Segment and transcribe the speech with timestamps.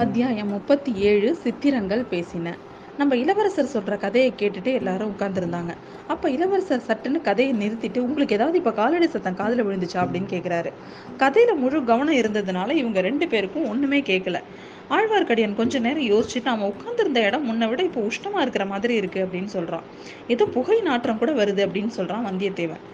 [0.00, 2.54] அத்தியாயம் முப்பத்தி ஏழு சித்திரங்கள் பேசின.
[2.98, 5.74] நம்ம இளவரசர் சொல்ற கதையை கேட்டுட்டு எல்லாரும் உட்கார்ந்துருந்தாங்க.
[6.06, 9.96] அப்ப இளவரசர் சட்டுன்னு கதையை நிறுத்திட்டு உங்களுக்கு ஏதாவது இப்ப காலடி சத்தம் காதில் விழுந்துச்சா?
[9.96, 10.72] அப்படின்னு கேக்குறாரு.
[11.18, 14.42] கதையில முழு கவனம் இருந்ததுனால இவங்க ரெண்டு பேருக்கும் ஒண்ணுமே கேட்கல
[14.90, 19.48] ஆழ்வார்க்கடியான் கொஞ்ச நேரம் யோசிச்சுட்டு அவன் உட்காந்துருந்த இடம் முன்னை விட இப்போ உஷ்ணமா இருக்கிற மாதிரி இருக்கு அப்படின்னு
[19.52, 19.82] சொல்றான்.
[20.28, 22.84] ஏதோ புகை நாற்றம் கூட வருது அப்படின்னு சொல்றான் வந்தியத்தேவன்.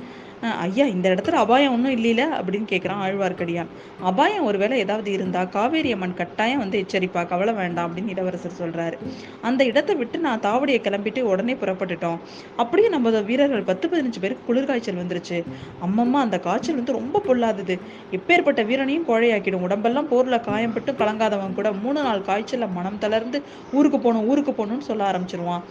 [0.42, 3.66] ஐயா இந்த இடத்துல அபாயம் ஒன்றும் இல்லையில அப்படின்னு கேட்குறான் ஆழ்வார்க்கடியான்.
[4.02, 8.96] அபாயம் ஒருவேளை ஏதாவது இருந்தா காவேரி அம்மன் கட்டாயம் வந்து எச்சரிப்பா கவலை வேண்டாம் அப்படின்னு இளவரசர் சொல்றாரு.
[9.42, 12.18] அந்த இடத்தை விட்டு நான் தாவடியை கிளம்பிட்டு உடனே புறப்பட்டுட்டோம்.
[12.56, 15.44] அப்படியே நம்ம வீரர்கள் பத்து பதினஞ்சு பேருக்கு குளிர்காய்ச்சல் வந்துருச்சு.
[15.86, 17.78] அம்மம்மா அந்த காய்ச்சல் வந்து ரொம்ப பொல்லாதது.
[18.12, 19.66] எப்பேற்பட்ட வீரனையும் கோழையாக்கிடும்.
[19.68, 25.10] உடம்பெல்லாம் போர்ல காயம்பட்டு கலங்காதவன் கூட மூணு நாள் காய்ச்சல்ல மனம் தளர்ந்து ஊருக்கு போகணும் ஊருக்கு போகணும்னு சொல்ல
[25.10, 25.64] ஆரம்பிச்சிருவான்.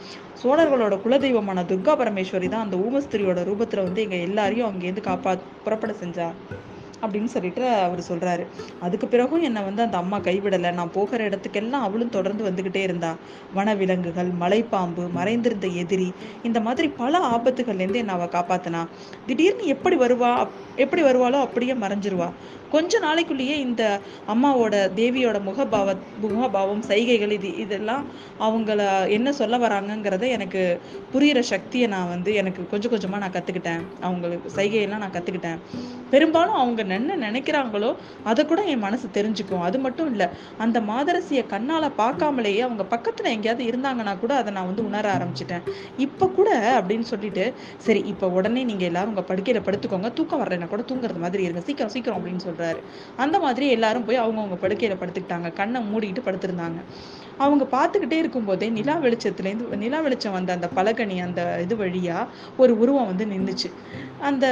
[0.43, 5.31] சோழர்களோட குலதெய்வமான துர்கா பரமேஸ்வரி தான் அந்த ஊமஸ்திரியோட ரூபத்துல வந்து எங்க எல்லாரையும் அங்கேருந்து காப்பா
[5.63, 6.27] புறப்பட செஞ்சா.
[7.07, 8.47] அப்படின்னு சொல்லிட்டு அவர் சொல்றாரு.
[8.79, 10.71] அதுக்கு பிறகும் என்னை வந்து அந்த அம்மா கைவிடலை.
[10.71, 13.15] நான் போகிற இடத்துக்கெல்லாம் அவளும் தொடர்ந்து வந்துகிட்டே இருந்தா.
[13.55, 18.85] வனவிலங்குகள் மலைப்பாம்பு மறைந்திருந்த எதிரி இந்த மாதிரி பல ஆபத்துகள்லேருந்து என்னை அவ காப்பாத்தினா.
[19.25, 22.31] திடீர்னு எப்படி வருவா அப்- எப்படி வருவாளோ அப்படியே மறைஞ்சிருவா.
[22.71, 28.05] கொஞ்ச நாளைக்குள்ளேயே இந்த அம்மாவோட தேவியோட முகபாவ முகபாவம் சைகைகள் இது இதெல்லாம்
[28.39, 30.81] அவங்கள என்ன சொல்ல வராங்கங்கிறத எனக்கு
[31.13, 35.57] புரியிற சக்தியை நான் வந்து எனக்கு கொஞ்சம் கொஞ்சமாக நான் கற்றுக்கிட்டேன் அவங்களுக்கு சைகையெல்லாம் நான் கற்றுக்கிட்டேன்
[36.13, 37.89] பெரும்பாலும் அவங்க என்ன நினைக்கிறாங்களோ
[38.31, 39.63] அதை கூட என் மனசு தெரிஞ்சுக்கும்.
[39.67, 40.27] அது மட்டும் இல்லை
[40.65, 45.65] அந்த மாதரசியை கண்ணால் பார்க்காமலேயே அவங்க பக்கத்தில் எங்கேயாவது இருந்தாங்கன்னா கூட அதை நான் வந்து உணர ஆரம்பிச்சிட்டேன்.
[46.05, 47.45] இப்போ கூட அப்படின்னு சொல்லிட்டு
[47.87, 51.93] சரி இப்போ உடனே நீங்கள் எல்லாரும் உங்கள் படுக்கையில் படுத்துக்கோங்க தூக்கம் வரலைன்னா கூட தூங்குறது மாதிரி இருங்க சீக்கிரம்
[51.95, 52.81] சீக்கிரம் அப்படின்னு சொல்கிறாரு
[53.25, 56.79] அந்த மாதிரி எல்லாரும் போய் அவங்கவுங்க படுக்கையில் படுத்துக்கிட்டாங்க கண்ணை மூடிக்கிட்டு படுத்திருந்தாங்க.
[57.43, 62.27] அவங்க பார்த்துக்கிட்டே இருக்கும்போதே நிலா வெளிச்சத்துலேருந்து நிலா வெளிச்சம் வந்த அந்த பலகனி அந்த இது வழியாக
[62.63, 63.71] ஒரு உருவம் வந்து நின்றுச்சு
[64.29, 64.45] அந்த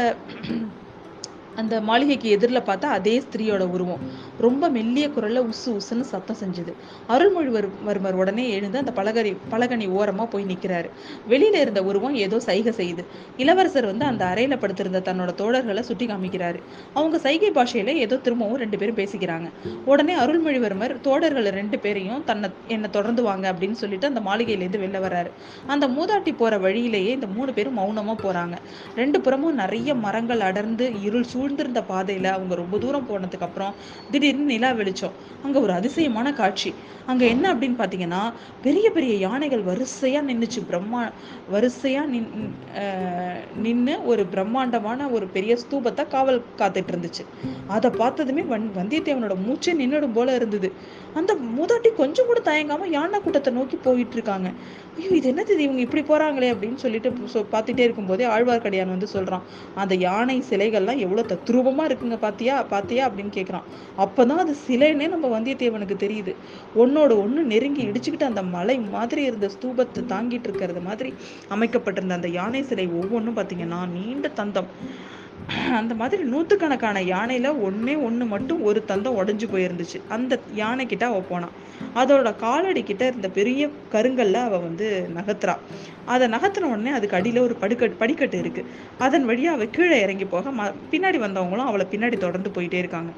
[1.62, 4.02] அந்த மாளிகைக்கு எதிரில் பார்த்தா அதே ஸ்திரீயோட உருவம்.
[4.46, 6.74] ரொம்ப மெல்லிய குரலில் உசு உசுன்னு சத்தம் செஞ்சுது.
[7.14, 10.90] அருள்மொழிவர்மர் உடனே எழுந்து அந்த பலகரி பலகனி ஓரமாக போய் நிற்கிறாரு
[11.32, 13.06] வெளியில் இருந்த உருவம் ஏதோ சைகை செய்யுது.
[13.44, 16.62] இளவரசர் வந்து அந்த அறையில் படுத்திருந்த தன்னோட தோழர்களை சுட்டி காமிக்கிறாரு.
[16.94, 19.50] அவங்க சைகை பாஷையில் ஏதோ திரும்பவும் ரெண்டு பேரும் பேசிக்கிறாங்க.
[19.92, 25.32] உடனே அருள்மொழிவர்மர் தோழர்கள் ரெண்டு பேரையும் தன்னை என்னை தொடர்ந்து வாங்க அப்படின்னு சொல்லிட்டு அந்த மாளிகையிலேருந்து வெளில வர்றாரு.
[25.76, 28.56] அந்த மூதாட்டி போகிற வழியிலேயே இந்த மூணு பேரும் மௌனமாக போகிறாங்க
[29.02, 33.74] ரெண்டு புறமும் நிறைய மரங்கள் அடர்ந்து இருள் சூழ்ந்திருந்த பாதையில அவங்க ரொம்ப தூரம் போனதுக்கு அப்புறம்
[34.12, 35.12] திடீர்னு நிலா வெளிச்சம்.
[35.44, 36.74] அங்க ஒரு அதிசயமான காட்சி.
[37.06, 40.66] அங்க என்ன அப்படின்னு பார்த்தீங்கன்னா பெரிய பெரிய யானைகள் வரிசையா நின்னுச்சு.
[40.66, 41.12] பிரம்மா
[41.52, 47.26] வரிசையா நின் அஹ் நின்னு ஒரு பிரம்மாண்டமான ஒரு பெரிய ஸ்தூபத்தை காவல் காத்துட்டு இருந்துச்சு.
[47.68, 50.74] அதை பார்த்ததுமே வந் வந்தியத்தேவனோட மூச்சே நின்னுடும் போல இருந்தது.
[51.14, 54.52] அந்த மூதாட்டி கொஞ்சம் கூட தயங்காம யானை கூட்டத்தை நோக்கி போயிட்டு இருக்காங்க.
[54.98, 59.42] ஐயோ இது என்னது இவங்க இப்படி போறாங்களே அப்படின்னு சொல்லிட்டு சொ- பார்த்துட்டே இருக்கும்போதே ஆழ்வார்க்கடியான் வந்து சொல்றான்
[59.76, 62.64] அந்த யானை சிலைகள்லாம் எவ்வளவு தத்ரூபமா இருக்குங்க பாத்தியா?
[62.64, 63.10] பாத்தியா?
[63.10, 63.64] அப்படின்னு கேக்குறான்.
[63.98, 66.36] அப்பதான் அது சிலைன்னே நம்ம வந்தியத்தேவனுக்கு தெரியுது.
[66.76, 71.14] ஒன்னோட ஒன்று நெருங்கி இடிச்சுக்கிட்டு அந்த மலை மாதிரி இருந்த ஸ்தூபத்தை தாங்கிட்டு இருக்கிறது மாதிரி
[71.50, 74.66] அமைக்கப்பட்டிருந்த அந்த யானை சிலை ஒவ்வொன்றும் பார்த்தீங்கன்னா நீண்ட தந்தம்.
[75.74, 80.02] அந்த மாதிரி நூற்றுக்கணக்கான யானையில் ஒன்றே ஒன்று மட்டும் ஒரு தந்தம் உடஞ்சி போயிருந்துச்சு.
[80.10, 81.50] அந்த யானை கிட்ட போனான்
[81.96, 85.58] அதோட காலடி கிட்ட இருந்த பெரிய கருங்கல்ல அவள் வந்து நகர்த்துறா.
[86.06, 88.66] அதை நகர்த்தின உடனே அதுக்கு அடியில் ஒரு படுக்கட்டு படிக்கட்டு இருக்குது
[89.00, 93.12] அதன் வழியாக அவள் கீழே இறங்கி போக ம- பின்னாடி வந்தவங்களும் அவளை பின்னாடி தொடர்ந்து போயிட்டே இருக்காங்க.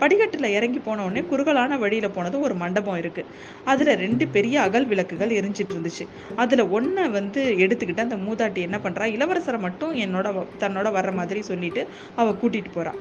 [0.00, 3.24] படிக்கட்டுல இறங்கி போன உடனே குறுகலான வழியில போனது ஒரு மண்டபம் இருக்கு.
[3.64, 6.06] அதுல ரெண்டு பெரிய அகல் விளக்குகள் எரிஞ்சிட்டு இருந்துச்சு.
[6.36, 9.06] அதுல ஒன்றை வந்து எடுத்துக்கிட்டு அந்த மூதாட்டி என்ன பண்றா?
[9.16, 12.92] இளவரசரை மட்டும் என்னோட தன்னோட வர்ற மாதிரி சொல்லிட்டு அவ கூட்டிட்டு போறா.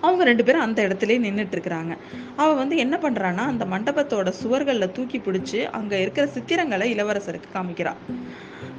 [0.00, 1.96] அவங்க ரெண்டு பேரும் அந்த இடத்துலயே நின்னுட்டு இருக்கிறாங்க.
[2.36, 7.92] அவ வந்து என்ன பண்றான்னா அந்த மண்டபத்தோட சுவர்கள்ல தூக்கி பிடிச்சி அங்க இருக்கிற சித்திரங்களை இளவரசருக்கு காமிக்கிறா.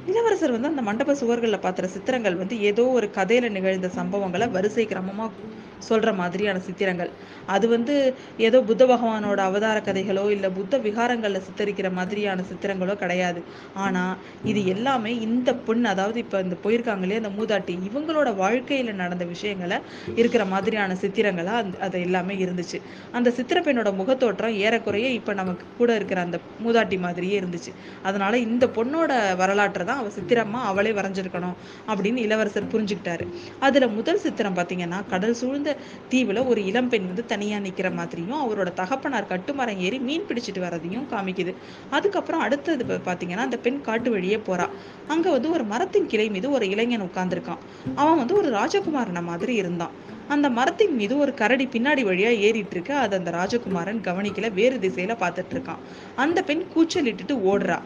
[0.06, 5.30] இளவரசர் வந்து அந்த மண்டப சுவர்கள்ல பார்த்த சித்திரங்கள் வந்து ஏதோ ஒரு கதையில நிகழ்ந்த சம்பவங்களை வரிசை கிரமமா
[5.78, 7.10] சொல்கிற மாதிரியான சித்திரங்கள்.
[7.46, 13.42] அது வந்து ஏதோ புத்த பகவானோட அவதார கதைகளோ இல்லை புத்த விகாரங்களில் சித்தரிக்கிற மாதிரியான சித்திரங்களோ கிடையாது.
[13.74, 19.78] ஆனால் இது எல்லாமே இந்த பொண்ணு அதாவது இப்போ இந்த போயிருக்காங்களே அந்த மூதாட்டி இவங்களோட வாழ்க்கையில் நடந்த விஷயங்களை
[20.16, 22.80] இருக்கிற மாதிரியான சித்திரங்களாக அந்த- அது எல்லாமே இருந்துச்சு.
[23.12, 27.72] அந்த சித்திர பெண்ணோட முகத்தோற்றம் ஏறக்குறைய இப்போ நமக்கு கூட இருக்கிற அந்த மூதாட்டி மாதிரியே இருந்துச்சு.
[28.02, 31.54] அதனால இந்த பொண்ணோட வரலாற்றை தான் அவள் சித்திரமாக அவளே வரைஞ்சிருக்கணும்
[31.88, 33.26] அப்படின்னு இளவரசர் புரிஞ்சுக்கிட்டாரு.
[33.60, 35.67] அதில் முதல் சித்திரம் பார்த்தீங்கன்னா கடல் சூழ்ந்த
[36.08, 41.54] தீவில் ஒரு இளம்பெண் வந்து தனியாக நிற்கிற மாதிரியும் அவரோட தகப்பனார் கட்டுமரம் ஏறி மீன் பிடிச்சிட்டு வரதையும் காமிக்குது.
[41.90, 44.68] அதுக்கப்புறம் அடுத்தது பார்த்தீங்கன்னா அந்த பெண் காட்டு வழியே போறா.
[45.08, 47.62] அங்க வந்து ஒரு மரத்தின் கிளை மீது ஒரு இளைஞன் உட்கார்ந்துருக்கான்.
[47.94, 50.06] அவன் வந்து ஒரு ராஜகுமாரனை மாதிரி இருந்தான்.
[50.28, 54.52] அந்த மரத்தின் மீது ஒரு கரடி பின்னாடி வழியா ஏறிட்டு இருக்கு அது அந்த ராஜகுமாரன் கவனிக்கல.
[54.52, 55.84] வேறு திசையில பார்த்துட்டு இருக்கான்
[56.16, 57.78] அந்த பெண் கூச்சலிட்டுட்டு ஓடுறா.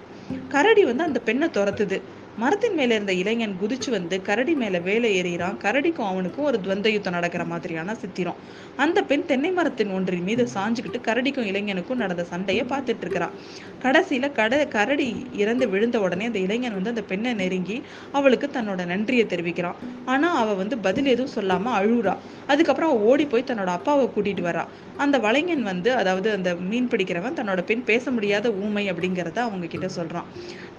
[0.49, 1.99] கரடி வந்து அந்த பெண்ணை துரத்துது.
[2.37, 7.13] மரத்தின் மேல இருந்த இளைஞன் குதிச்சு வந்து கரடி மேல வேலை ஏறிறான் கரடிக்கும் அவனுக்கும் ஒரு துவந்த யுத்தம்
[7.13, 8.39] நடக்கிற மாதிரியான சித்திரம்.
[8.77, 13.29] அந்த பெண் தென்னை மரத்தின் ஒன்றின் மீது சாஞ்சுக்கிட்டு கரடிக்கும் இளைஞனுக்கும் நடந்த சண்டையை பார்த்துட்டு இருக்கிறா.
[13.85, 17.77] கடைசியில கட கரடி இறந்து விழுந்த உடனே அந்த இளைஞன் வந்து அந்த பெண்ணை நெருங்கி
[18.13, 19.79] அவளுக்கு தன்னோட நன்றியை தெரிவிக்கிறான்.
[20.05, 22.15] ஆனா அவ வந்து பதில் எதுவும் சொல்லாம அழுகுறா
[22.47, 24.65] அதுக்கப்புறம் அவ ஓடி போய் தன்னோட அப்பாவை கூட்டிட்டு வரா.
[25.05, 29.89] அந்த வலைஞன் வந்து அதாவது அந்த மீன் பிடிக்கிறவன் தன்னோட பெண் பேச முடியாத ஊமை அப்படிங்கிறத அவங்க கிட்ட
[29.97, 30.29] சொல்றான்.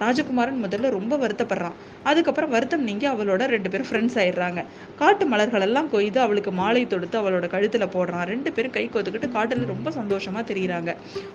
[0.00, 1.76] ராஜகுமாரன் முதல்ல ரொம்ப வருத்தப்படுறான்.
[2.02, 4.60] அதுக்கப்புறம் வருத்தம் நீங்கி அவளோட ரெண்டு பேரும் ஃப்ரெண்ட்ஸ் ஆயிடுறாங்க.
[4.98, 8.26] காட்டு மலர்கள் எல்லாம் கொய்து அவளுக்கு மாலை தொடுத்து அவளோட கழுத்துல போடுறான்.
[8.32, 10.90] ரெண்டு பேரும் கை கோத்துக்கிட்டு காட்டுல ரொம்ப சந்தோஷமா தெரியுறாங்க.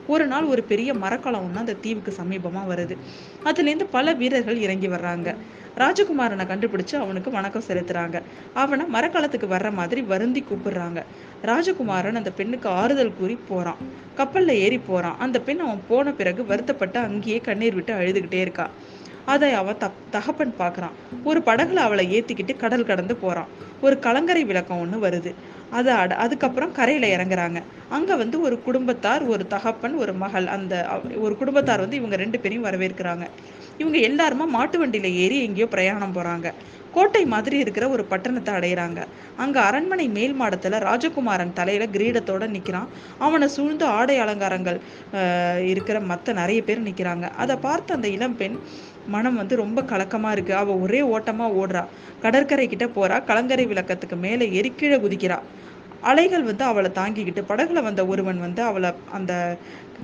[0.07, 2.97] ஒரு நாள் ஒரு பெரிய மரக்கலம் ஒன்று அந்த தீவுக்கு சமீபமா வருது.
[3.43, 5.29] அதுல இருந்து பல வீரர்கள் இறங்கி வர்றாங்க.
[5.79, 8.21] ராஜகுமாரனை கண்டுபிடிச்சு அவனுக்கு வணக்கம் செலுத்துறாங்க.
[8.53, 11.03] அவனை மரக்கலத்துக்கு வர்ற மாதிரி வருந்தி கூப்பிடுறாங்க.
[11.43, 13.75] ராஜகுமாரன் அந்த பெண்ணுக்கு ஆறுதல் கூறி போறான்.
[14.17, 15.15] கப்பல்ல ஏறி போறான்.
[15.19, 18.69] அந்த பெண் அவன் போன பிறகு வருத்தப்பட்டு அங்கேயே கண்ணீர் விட்டு அழுதுகிட்டே இருக்கா.
[19.25, 23.47] அதை அவன் தப் தகப்பன் பார்க்குறான் ஒரு படகுல அவளை ஏத்திக்கிட்டு கடல் கடந்து போறான்.
[23.81, 25.33] ஒரு கலங்கரை விளக்கம் ஒன்று வருது.
[25.71, 27.61] அதை அட அதுக்கப்புறம் கரையில இறங்குறாங்க.
[27.89, 30.47] அங்க வந்து ஒரு குடும்பத்தார் ஒரு தகப்பன் ஒரு மகள்.
[30.47, 30.87] அந்த
[31.17, 33.25] ஒரு குடும்பத்தார் வந்து இவங்க ரெண்டு பேரையும் வரவேற்கிறாங்க.
[33.81, 36.49] இவங்க எல்லாருமா மாட்டு வண்டியில ஏறி எங்கேயோ பிரயாணம் போறாங்க.
[36.93, 38.99] கோட்டை மாதிரி இருக்கிற ஒரு பட்டணத்தை அடையிறாங்க.
[39.43, 42.87] அங்க அரண்மனை மேல் மாடத்துல ராஜகுமாரன் தலையில கிரீடத்தோட நிக்கிறான்.
[43.25, 44.79] அவனை சூழ்ந்து ஆடை அலங்காரங்கள்
[45.71, 47.27] இருக்கிற மற்ற நிறைய பேர் நிக்கிறாங்க.
[47.43, 48.57] அதை பார்த்து அந்த இளம்பெண்
[49.13, 50.53] மனம் வந்து ரொம்ப கலக்கமா இருக்கு.
[50.61, 51.83] அவ ஒரே ஓட்டமா ஓடுறா.
[52.23, 53.17] கடற்கரை கிட்ட போறா.
[53.29, 54.71] கலங்கரை விளக்கத்துக்கு மேலே ஏறி
[55.05, 55.39] குதிக்கிறா.
[56.01, 59.57] அலைகள் வந்து அவளை தாங்கிக்கிட்டு படகுல வந்த ஒருவன் வந்து அவளை அந்த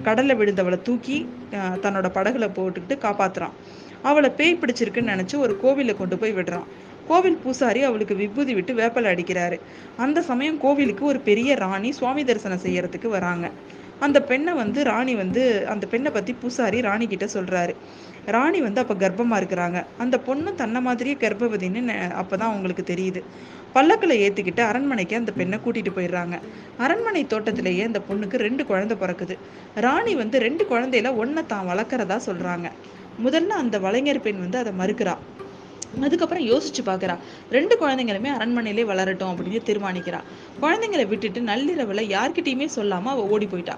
[0.03, 3.56] கடல்ல விழுந்தவளை தூக்கி தன்னோட படகுல போட்டுக்கிட்டு காப்பாத்துறான்.
[4.01, 6.68] அவளை பேய் பிடிச்சிருக்குன்னு நினைச்சு ஒரு கோவில்ல கொண்டு போய் விடுறான்.
[7.07, 9.59] கோவில் பூசாரி அவளுக்கு விபூதி விட்டு வேப்பலை அடிக்கிறாரு.
[9.97, 13.51] அந்த சமயம் கோவிலுக்கு ஒரு பெரிய ராணி சுவாமி தரிசனம் செய்யறதுக்கு வராங்க.
[14.00, 17.75] அந்த பெண்ணை வந்து ராணி வந்து அந்த பெண்ணை பத்தி பூசாரி ராணி கிட்ட சொல்றாரு.
[18.33, 19.80] ராணி வந்து அப்போ கர்ப்பமாக இருக்கிறாங்க.
[20.04, 23.22] அந்த பொண்ணு தன்னை மாதிரியே கர்ப்பவதின்னு அப்போ தான் அவங்களுக்கு தெரியுது.
[23.75, 26.36] பல்லக்கில் ஏற்றிக்கிட்டு அரண்மனைக்கு அந்த பெண்ணை கூட்டிட்டு போயிடுறாங்க.
[26.86, 29.38] அரண்மனை தோட்டத்திலேயே அந்த பொண்ணுக்கு ரெண்டு குழந்தை பிறக்குது.
[29.86, 32.69] ராணி வந்து ரெண்டு குழந்தையில ஒன்றை தான் வளர்க்குறதா சொல்கிறாங்க
[33.25, 35.16] முதல்ல அந்த வலைஞர் பெண் வந்து அதை மறுக்கிறா.
[36.06, 37.13] அதுக்கப்புறம் யோசிச்சு பார்க்குறா
[37.56, 40.19] ரெண்டு குழந்தைங்களுமே அரண்மனையிலே வளரட்டும் அப்படின்னு தீர்மானிக்கிறா.
[40.63, 43.75] குழந்தைங்களை விட்டுட்டு நள்ளிரவில் யார்கிட்டையுமே சொல்லாமல் அவள் ஓடி போயிட்டா.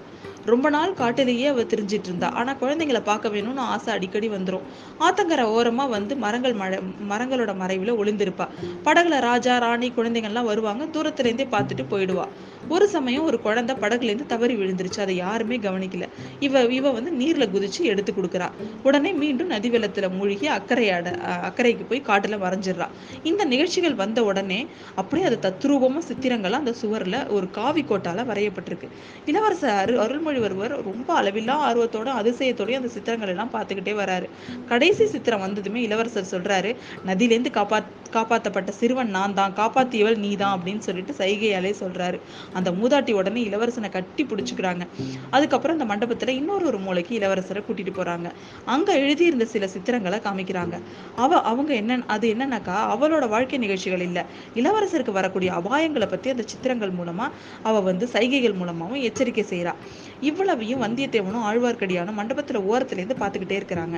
[0.50, 2.28] ரொம்ப நாள் காட்டிலேயே அவ திரிஞ்சிட்டு இருந்தா.
[2.40, 4.66] ஆனால் குழந்தைங்களை பார்க்க வேணும்னு ஆசை அடிக்கடி வந்துடும்
[5.06, 6.78] ஆத்தங்கரை ஓரமா வந்து மரங்கள் மழை
[7.10, 8.46] மரங்களோட மறைவில் ஒளிந்திருப்பா.
[8.84, 10.84] படகுல ராஜா ராணி குழந்தைங்கள்லாம் வருவாங்க.
[10.94, 12.26] தூரத்துலேருந்தே பார்த்துட்டு போயிடுவா.
[12.68, 15.00] ஒரு சமயம் ஒரு குழந்தை படகுல இருந்து தவறி விழுந்துருச்சு.
[15.00, 16.06] அதை யாருமே கவனிக்கல.
[16.40, 18.48] இவ இவ வந்து நீர்ல குதிச்சு எடுத்து கொடுக்குறா.
[18.82, 21.06] உடனே மீண்டும் நதி வெள்ளத்துல மூழ்கி அக்கறையாட
[21.48, 22.88] அக்கறைக்கு போய் காட்டுல மறைஞ்சிடுறா.
[23.22, 24.60] இந்த நிகழ்ச்சிகள் வந்த உடனே
[24.94, 28.88] அப்படியே அது தத்ரூபமா சித்திரங்களா அந்த சுவர்ல ஒரு காவி கோட்டால வரையப்பட்டிருக்கு.
[29.26, 34.26] இளவரசர் அரு அருள்மொழிவர்வர் ரொம்ப அளவில்லா ஆர்வத்தோட அதிசயத்தோடய அந்த சித்திரங்கள் எல்லாம் பார்த்துக்கிட்டே வராரு.
[34.68, 36.72] கடைசி சித்திரம் வந்ததுமே இளவரசர் சொல்றாரு
[37.06, 37.80] நதியிலேருந்து காப்பா
[38.12, 42.18] காப்பாத்தப்பட்ட சிறுவன் நான் தான் காப்பாத்தியவள் நீ தான் அப்படின்னு சொல்லிட்டு சைகையாலே சொல்றாரு.
[42.58, 44.84] அந்த மூதாட்டி உடனே இளவரசனை கட்டி பிடிச்சிக்கிறாங்க.
[45.30, 48.28] அதுக்கப்புறம் அந்த மண்டபத்துல இன்னொரு ஒரு மூலைக்கு இளவரசரை கூட்டிட்டு போறாங்க.
[48.64, 50.76] அங்க எழுதியிருந்த சில சித்திரங்களை காமிக்கிறாங்க.
[51.16, 54.18] அவ அவங்க என்ன அது என்னன்னாக்கா அவளோட வாழ்க்கை நிகழ்ச்சிகள் இல்ல.
[54.54, 57.26] இளவரசருக்கு வரக்கூடிய அபாயங்களை பத்தி அந்த சித்திரங்கள் மூலமா
[57.62, 59.74] அவ வந்து சைகைகள் மூலமாவும் எச்சரிக்கை செய்யறா
[60.20, 63.96] இவ்வளவையும் வந்தியத்தேவனும் ஆழ்வார்க்கடியானும் மண்டபத்துல ஓரத்துலேருந்து பார்த்துக்கிட்டே இருக்கிறாங்க.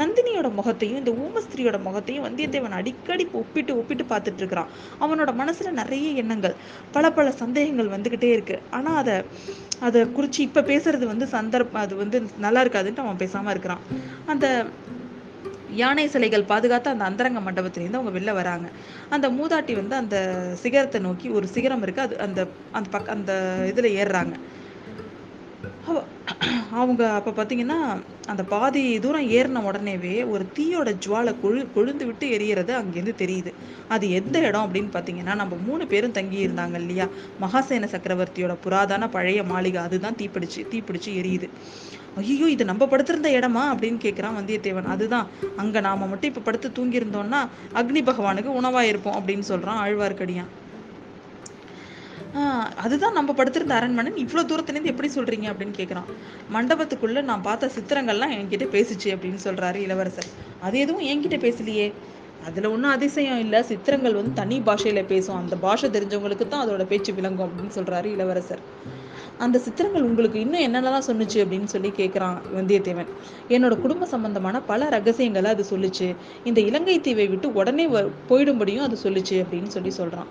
[0.00, 4.70] நந்தினியோட முகத்தையும் இந்த ஊமஸ்திரியோட முகத்தையும் வந்தியத்தேவன் அடிக்கடி ஒப்பிட்டு ஒப்பிட்டு பார்த்துட்டு இருக்கிறான்
[5.00, 6.54] அவனோட மனசுல நிறைய எண்ணங்கள்
[6.92, 8.58] பல பல சந்தேகங்கள் வந்துகிட்டே இருக்கு.
[8.70, 9.16] ஆனா அதை
[9.86, 13.82] அதை குறித்து இப்போ பேசுறது வந்து சந்தர்ப்பம் அது வந்து நல்லா இருக்காதுன்ட்டு அவன் பேசாமல் இருக்கிறான்.
[14.26, 14.66] அந்த
[15.80, 18.68] யானை சிலைகள் பாதுகாத்து அந்த அந்தரங்க மண்டபத்திலேருந்து அவங்க வெளில வராங்க.
[19.14, 20.16] அந்த மூதாட்டி வந்து அந்த
[20.62, 22.40] சிகரத்தை நோக்கி ஒரு சிகரம் இருக்குது அது அந்த
[22.72, 23.32] அந்த பக் அந்த
[23.72, 24.36] இதில் ஏறுறாங்க.
[26.80, 27.78] அவங்க அப்போ பார்த்தீங்கன்னா
[28.32, 33.52] அந்த பாதி தூரம் ஏறின உடனேவே ஒரு தீயோட ஜுவாலை கொழு கொழுந்து விட்டு எரியறது அங்கேருந்து தெரியுது.
[33.94, 37.06] அது எந்த இடம் அப்படின்னு பார்த்தீங்கன்னா நம்ம மூணு பேரும் தங்கி இருந்தாங்க இல்லையா?
[37.44, 41.48] மகாசேன சக்கரவர்த்தியோட புராதன பழைய மாளிகை அதுதான் தீப்பிடிச்சு தீப்பிடிச்சு எரியுது.
[42.20, 44.92] ஐயோ இது நம்ம படுத்திருந்த இடமா அப்படின்னு கேட்குறான் வந்தியத்தேவன்.
[44.94, 45.26] அதுதான்
[45.62, 47.42] அங்கே நாம் மட்டும் இப்போ படுத்து தூங்கியிருந்தோம்னா
[47.80, 50.50] அக்னி பகவானுக்கு உணவாயிருப்போம் அப்படின்னு சொல்கிறான் ஆழ்வார்க்கடியான்.
[52.76, 56.04] அதுதான் நம்ம படுத்திருந்த அரண்மனன் இவ்வளோ தூரத்துல இருந்து எப்படி சொல்றீங்க அப்படின்னு கேட்குறான்
[56.52, 60.24] மண்டபத்துக்குள்ளே நான் பார்த்த சித்திரங்கள்லாம் என்கிட்ட பேசிச்சு அப்படின்னு சொல்றாரு இளவரசர்.
[60.60, 61.92] அது எதுவும் என்கிட்ட பேசலையே.
[62.46, 63.62] அதில் ஒன்றும் அதிசயம் இல்லை.
[63.62, 65.36] சித்திரங்கள் வந்து தனி பாஷையில பேசும்.
[65.36, 68.58] அந்த பாஷை தெரிஞ்சவங்களுக்கு தான் அதோட பேச்சு விளங்கும் அப்படின்னு சொல்றாரு இளவரசர்.
[69.38, 73.06] அந்த சித்திரங்கள் உங்களுக்கு இன்னும் என்னென்னலாம் சொன்னுச்சு அப்படின்னு சொல்லி கேட்குறான் வந்தியத்தேவன்.
[73.48, 76.16] என்னோட குடும்ப சம்பந்தமான பல ரகசியங்களை அது சொல்லுச்சு.
[76.44, 80.26] இந்த இலங்கை தீவை விட்டு உடனே வ- போயிடும்படியும் அது சொல்லுச்சு அப்படின்னு சொல்லி சொல்கிறான்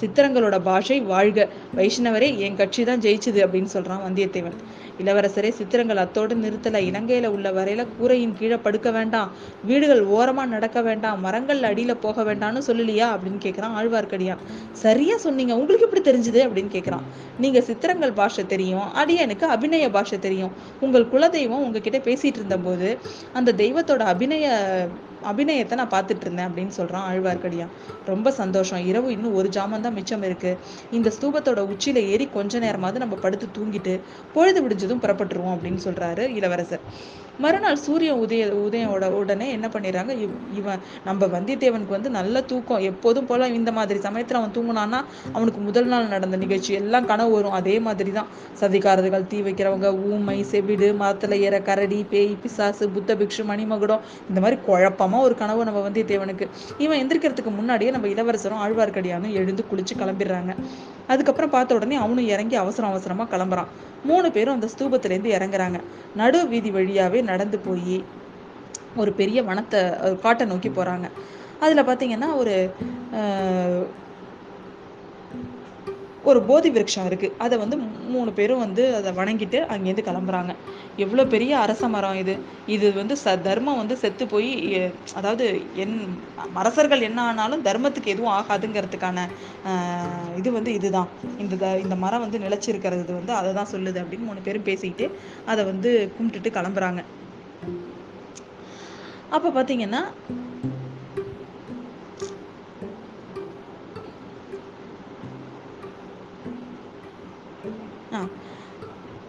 [0.00, 1.48] சித்திரங்களோட பாஷை வாழ்க.
[1.76, 4.58] வைஷ்ணவரே என் கட்சி தான் ஜெயிச்சுது அப்படின்னு சொல்றான் வந்தியத்தேவன்.
[5.02, 6.78] இளவரசரே சித்திரங்கள் அத்தோடு நிறுத்தல.
[6.90, 9.30] இலங்கையில உள்ள வரையில கூரையின் கீழே படுக்க வேண்டாம்.
[9.64, 11.20] வீடுகள் ஓரமா நடக்க வேண்டாம்.
[11.20, 15.56] மரங்கள் அடியில போக வேண்டாம்னு சொல்லலையா அப்படின்னு கேட்கிறான் ஆழ்வார்க்கடியான் சரியா சொன்னீங்க.
[15.56, 17.04] உங்களுக்கு எப்படி தெரிஞ்சுது அப்படின்னு கேட்கிறான்
[17.38, 18.86] நீங்க சித்திரங்கள் பாஷை தெரியும்.
[19.04, 20.52] அடியனுக்கு அபிநய பாஷை தெரியும்.
[20.80, 22.98] உங்கள் குலதெய்வம் உங்ககிட்ட பேசிட்டு இருந்தபோது
[23.32, 24.46] அந்த தெய்வத்தோட அபிநய
[25.24, 27.68] அபிநயத்தை நான் பார்த்துட்டு இருந்தேன் அப்படின்னு சொல்கிறான் ஆழ்வார்க்கடியான்
[28.06, 28.86] ரொம்ப சந்தோஷம்.
[28.86, 30.58] இரவு இன்னும் ஒரு ஜாமான் தான் மிச்சம் இருக்கு.
[30.90, 34.00] இந்த ஸ்தூபத்தோட உச்சியில் ஏறி கொஞ்ச நேரமாவது நம்ம படுத்து தூங்கிட்டு
[34.34, 36.80] பொழுது விடிஞ்சதும் புறப்பட்டுருவோம் அப்படின்னு சொல்கிறாரு இளவரசர்.
[37.38, 40.16] மறுநாள் சூரியன் உதய உதயோட உடனே என்ன பண்ணிடுறாங்க?
[40.16, 42.78] இவ்- இவன் நம்ம வந்தியத்தேவனுக்கு வந்து நல்ல தூக்கம்.
[42.78, 46.72] எப்போதும் போல இந்த மாதிரி சமயத்தில் அவன் தூங்கினான்னா அவனுக்கு முதல் நாள் நடந்த நிகழ்ச்சி.
[46.72, 47.50] எல்லாம் கனவு வரும்.
[47.50, 48.26] அதே மாதிரி தான்
[48.60, 54.56] சதிகாரர்கள் தீ வைக்கிறவங்க ஊமை செவிடு மரத்தில் ஏற கரடி பேய் பிசாசு புத்த பிக்ஷு மணிமகுடம் இந்த மாதிரி
[54.60, 55.06] குழப்பம்.
[55.16, 56.46] ஒரு கனவு நம்ம வந்தியத்தேவனுக்கு
[56.78, 60.54] இவன் எந்திரிக்கிறதுக்கு முன்னாடியே நம்ம இளவரசரும் ஆழ்வார்க்கடியானும் எழுந்து குளிச்சு கிளம்பிடுறாங்க.
[61.06, 63.70] அதுக்கப்புறம் பார்த்த உடனே அவனும் இறங்கி அவசரம் அவசரமாக கிளம்புறான்.
[64.04, 65.80] மூணு பேரும் அந்த ஸ்தூபத்திலேருந்து இறங்குறாங்க.
[66.16, 68.04] நடு வீதி வழியாகவே நடந்து போய்
[68.96, 69.80] ஒரு பெரிய வனத்தை
[70.20, 71.06] காட்டை நோக்கி போகிறாங்க
[71.60, 72.54] அதில் பார்த்தீங்கன்னா ஒரு
[76.24, 77.76] ஒரு போதி விருட்சம் இருக்குது அதை வந்து
[78.08, 80.54] மூணு பேரும் வந்து அதை வணங்கிட்டு அங்கேருந்து கிளம்புறாங்க.
[80.96, 82.34] எவ்வளோ பெரிய அரச மரம் இது.
[82.66, 84.50] இது வந்து ச தர்மம் வந்து செத்து போய்
[85.14, 85.96] அதாவது என்
[86.54, 89.18] அரசர்கள் என்ன ஆனாலும் தர்மத்துக்கு எதுவும் ஆகாதுங்கிறதுக்கான
[90.36, 91.08] இது வந்து இதுதான்.
[91.38, 95.64] இந்த த- இந்த மரம் வந்து நிலைச்சிருக்கிறது வந்து அதை தான் சொல்லுது அப்படின்னு மூணு பேரும் பேசிக்கிட்டு அதை
[95.64, 97.04] வந்து கும்பிட்டுட்டு கிளம்புறாங்க.
[99.30, 100.02] அப்போ பார்த்தீங்கன்னா
[108.12, 108.20] ஆ.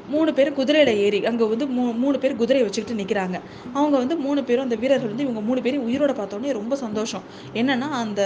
[0.09, 3.37] மூணு பேரும் குதிரையில ஏறி அங்கே வந்து மூ மூணு பேர் குதிரையை வச்சுக்கிட்டு நிற்கிறாங்க
[3.73, 7.23] அவங்க வந்து மூணு பேரும் அந்த வீரர்கள் வந்து இவங்க மூணு பேரும் உயிரோட பார்த்தோன்னே ரொம்ப சந்தோஷம்.
[7.53, 8.21] என்னன்னா அந்த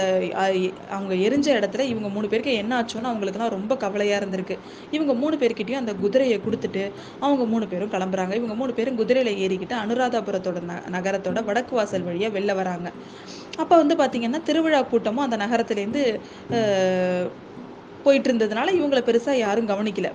[0.90, 4.56] அவங்க எரிஞ்ச இடத்துல இவங்க மூணு பேருக்கு என்ன ஆச்சோன்னு அவங்களுக்குலாம் ரொம்ப கவலையாக இருந்திருக்கு.
[4.90, 6.84] இவங்க மூணு பேர்கிட்டயும் அந்த குதிரையை கொடுத்துட்டு
[7.20, 8.34] அவங்க மூணு பேரும் கிளம்புறாங்க.
[8.34, 12.88] இவங்க மூணு பேரும் குதிரையில ஏறிக்கிட்டு அனுராதாபுரத்தோட ந நகரத்தோட வடக்கு வாசல் வழியாக வெளில வராங்க.
[13.56, 16.02] அப்போ வந்து பார்த்திங்கன்னா திருவிழா கூட்டமும் அந்த நகரத்திலேருந்து
[18.04, 20.08] போயிட்டு இருந்ததுனால இவங்களை பெருசாக யாரும் கவனிக்கல.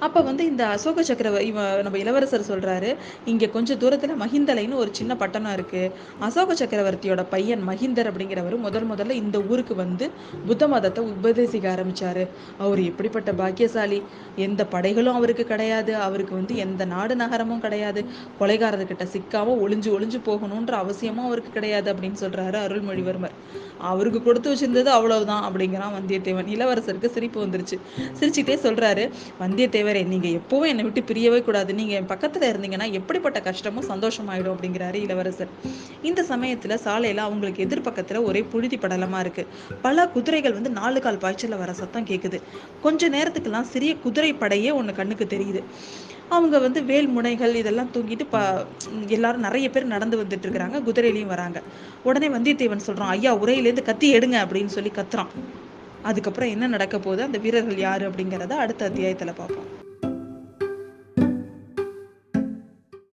[0.00, 2.90] அப்போ வந்து இந்த அசோக சக்கர இவ நம்ம இளவரசர் சொல்கிறாரு
[3.24, 9.18] இங்கே கொஞ்சம் தூரத்தில் மஹிந்தலைன்னு ஒரு சின்ன பட்டணம் இருக்குது அசோக சக்கரவர்த்தியோட பையன் மஹிந்தர் அப்படிங்கிறவர் முதல் முதல்ல
[9.22, 10.06] இந்த ஊருக்கு வந்து
[10.46, 12.22] புத்த மதத்தை உபதேசிக்க ஆரம்பித்தார்
[12.58, 14.00] அவர் எப்படிப்பட்ட பாக்கியசாலி?
[14.36, 15.92] எந்த படைகளும் அவருக்கு கிடையாது.
[15.96, 18.00] அவருக்கு வந்து எந்த நாடு நகரமும் கிடையாது.
[18.40, 23.36] கொலைகாரர்கிட்ட சிக்காம ஒளிஞ்சு ஒளிஞ்சு போகணுன்ற அவசியமும் அவருக்கு கிடையாது அப்படின்னு சொல்கிறாரு அருள்மொழிவர்மர்.
[23.80, 26.48] அவருக்கு கொடுத்து வச்சிருந்தது அவ்வளவுதான் அப்படிங்கிறான் வந்தியத்தேவன்.
[26.48, 27.78] இளவரசருக்கு சிரிப்பு வந்துருச்சு.
[28.20, 29.10] சிரிச்சுக்கிட்டே சொல்றாரு
[29.40, 31.74] வந்தியத்தேவரே நீங்க எப்பவும் என்னை விட்டு பிரியவே கூடாது.
[31.74, 35.48] நீங்க என் பக்கத்துல இருந்தீங்கன்னா எப்படிப்பட்ட கஷ்டமும் சந்தோஷமாயிடும் அப்படிங்கிறாரு இளவரசர்.
[36.02, 39.46] இந்த சமயத்துல சாலையில அவங்களுக்கு எதிர்பக்கத்துல ஒரே புழுதி படலமா இருக்கு.
[39.82, 42.42] பல குதிரைகள் வந்து நாலு கால் பாய்ச்சல்ல வர சத்தம் கேக்குது.
[42.82, 45.62] கொஞ்ச நேரத்துக்கெல்லாம் சிறிய குதிரை படையே ஒன்று கண்ணுக்கு தெரியுது.
[46.30, 48.64] அவங்க வந்து வேல் முனைகள் இதெல்லாம் தூங்கிட்டு ப
[49.06, 50.78] எல்லாரும் நிறைய பேர் நடந்து வந்துட்டு இருக்கிறாங்க.
[50.88, 51.62] குதிரையிலையும் வராங்க.
[52.04, 55.32] உடனே வந்தியத்தேவன் சொல்றான் ஐயா உரையிலேருந்து கத்தி எடுங்க அப்படின்னு சொல்லி கத்துறான்.
[56.02, 57.22] அதுக்கப்புறம் என்ன நடக்க போகுது?
[57.22, 59.88] அந்த வீரர்கள் யாரு அப்படிங்கிறத அடுத்த அத்தியாயத்துல பார்ப்போம்.